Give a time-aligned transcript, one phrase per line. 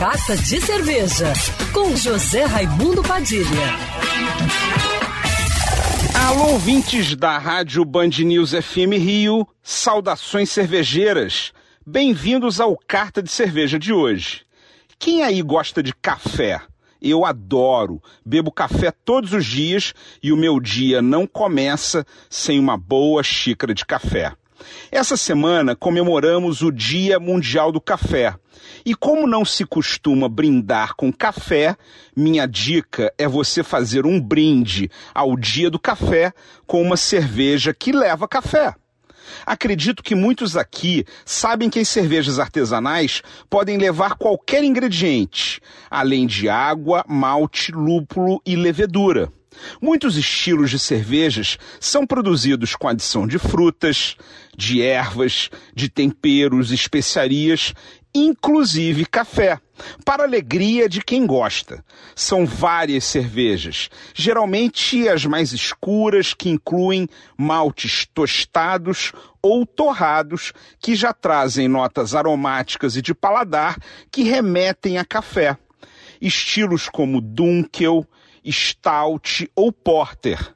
[0.00, 1.30] Carta de Cerveja,
[1.74, 3.44] com José Raimundo Padilha.
[6.26, 11.52] Alô, ouvintes da Rádio Band News FM Rio, saudações cervejeiras.
[11.86, 14.46] Bem-vindos ao Carta de Cerveja de hoje.
[14.98, 16.62] Quem aí gosta de café?
[17.02, 18.02] Eu adoro.
[18.24, 19.92] Bebo café todos os dias
[20.22, 24.32] e o meu dia não começa sem uma boa xícara de café.
[24.90, 28.34] Essa semana comemoramos o Dia Mundial do Café.
[28.84, 31.76] E como não se costuma brindar com café,
[32.16, 36.32] minha dica é você fazer um brinde ao Dia do Café
[36.66, 38.74] com uma cerveja que leva café.
[39.46, 46.48] Acredito que muitos aqui sabem que as cervejas artesanais podem levar qualquer ingrediente, além de
[46.48, 49.32] água, malte, lúpulo e levedura.
[49.80, 54.16] Muitos estilos de cervejas são produzidos com adição de frutas,
[54.56, 57.74] de ervas, de temperos, especiarias,
[58.14, 59.60] inclusive café,
[60.04, 61.84] para alegria de quem gosta.
[62.14, 69.12] São várias cervejas, geralmente as mais escuras, que incluem maltes tostados
[69.42, 73.78] ou torrados, que já trazem notas aromáticas e de paladar
[74.10, 75.56] que remetem a café.
[76.20, 78.06] Estilos como Dunkel,
[78.46, 80.54] Stout ou Porter.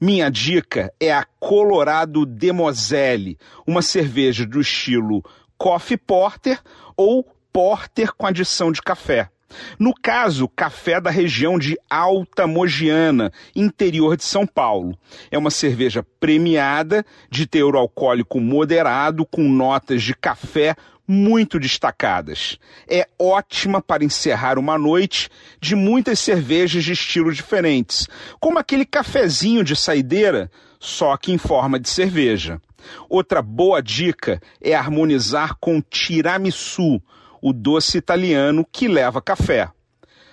[0.00, 5.22] Minha dica é a Colorado Demoselle, uma cerveja do estilo
[5.58, 6.58] Coffee Porter
[6.96, 9.30] ou Porter com adição de café.
[9.78, 14.96] No caso, café da região de Alta Mogiana, interior de São Paulo.
[15.30, 20.76] É uma cerveja premiada, de teor alcoólico moderado, com notas de café
[21.10, 22.56] muito destacadas.
[22.88, 25.28] É ótima para encerrar uma noite
[25.60, 28.06] de muitas cervejas de estilos diferentes,
[28.38, 32.60] como aquele cafezinho de saideira, só que em forma de cerveja.
[33.08, 37.02] Outra boa dica é harmonizar com tiramisu,
[37.42, 39.68] o doce italiano que leva café.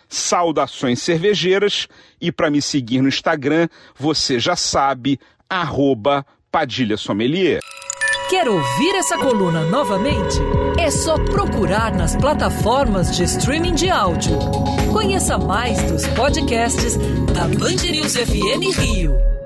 [0.09, 1.87] Saudações cervejeiras
[2.19, 5.19] e para me seguir no Instagram, você já sabe,
[5.49, 7.59] arroba Padilha Sommelier.
[8.29, 10.37] Quer ouvir essa coluna novamente?
[10.77, 14.37] É só procurar nas plataformas de streaming de áudio.
[14.91, 16.97] Conheça mais dos podcasts
[17.33, 19.36] da Band News FM Rio.